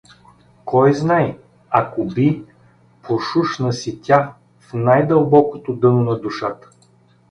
—Кой 0.69 0.93
знай, 0.93 1.37
ако 1.69 2.05
би…— 2.05 2.43
пошушна 3.03 3.73
си 3.73 4.01
тя 4.01 4.33
в 4.59 4.73
най-дълбокото 4.73 5.73
дъно 5.73 6.01
на 6.01 6.19
душата. 6.19 6.69